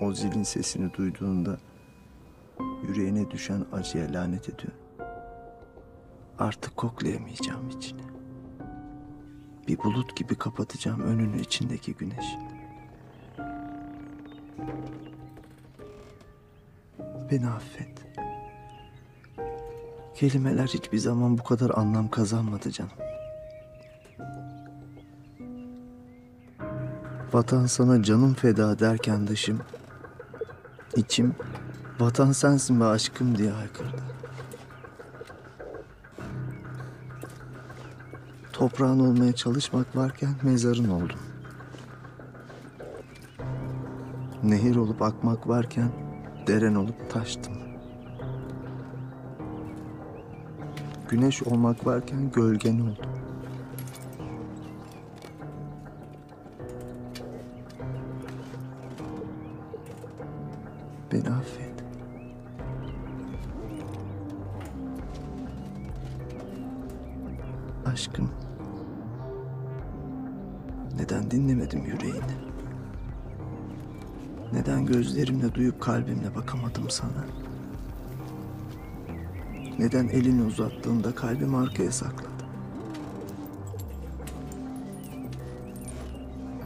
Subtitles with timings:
[0.00, 1.58] o zilin sesini duyduğunda
[2.88, 4.80] yüreğine düşen acıya lanet ediyorum.
[6.38, 8.02] Artık koklayamayacağım içini.
[9.68, 12.40] Bir bulut gibi kapatacağım önünü içindeki güneşin.
[17.30, 18.00] Beni affet.
[20.14, 22.92] Kelimeler hiçbir zaman bu kadar anlam kazanmadı canım.
[27.32, 29.60] Vatan sana canım feda derken dışım,
[30.96, 31.34] içim
[32.00, 34.02] vatan sensin ve aşkım diye haykırdı.
[38.52, 41.18] Toprağın olmaya çalışmak varken mezarın oldum.
[44.42, 45.92] Nehir olup akmak varken
[46.46, 47.54] deren olup taştım.
[51.08, 53.19] Güneş olmak varken gölgen oldum.
[61.12, 61.84] Beni affet.
[67.86, 68.30] Aşkım.
[70.96, 72.50] Neden dinlemedim yüreğini?
[74.52, 77.24] Neden gözlerimle duyup kalbimle bakamadım sana?
[79.78, 82.30] Neden elini uzattığında kalbim arkaya sakladı?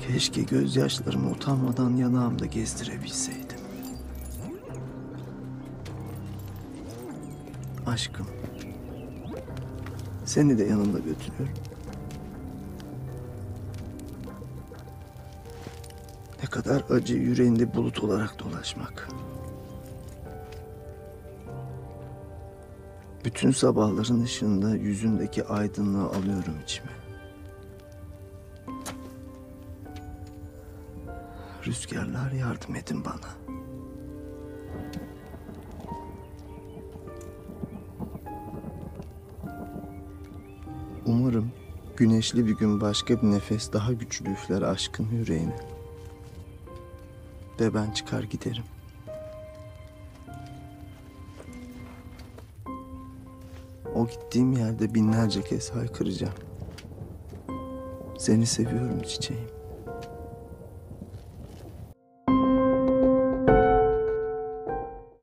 [0.00, 3.47] Keşke gözyaşlarımı utanmadan yanağımda gezdirebilseydim.
[7.88, 8.26] Aşkım.
[10.24, 11.54] Seni de yanımda götürüyorum.
[16.42, 19.08] Ne kadar acı yüreğinde bulut olarak dolaşmak.
[23.24, 26.90] Bütün sabahların ışığında yüzündeki aydınlığı alıyorum içime.
[31.66, 33.57] Rüzgarlar yardım edin bana.
[41.08, 41.52] Umarım
[41.96, 45.56] güneşli bir gün başka bir nefes daha güçlü üfler aşkın yüreğine.
[47.60, 48.64] Ve ben çıkar giderim.
[53.94, 56.34] O gittiğim yerde binlerce kez haykıracağım.
[58.18, 59.57] Seni seviyorum çiçeğim.